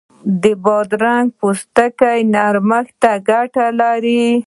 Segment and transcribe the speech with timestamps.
[0.63, 4.23] بادرنګ د پوستکي نرمښت ته ګټه لري.